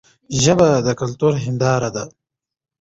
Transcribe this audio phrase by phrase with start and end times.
[0.43, 2.03] ژبه د کلتور هنداره ده.